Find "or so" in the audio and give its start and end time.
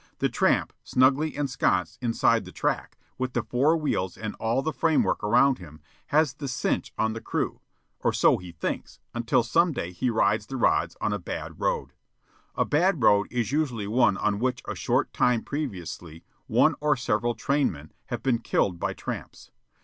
7.99-8.39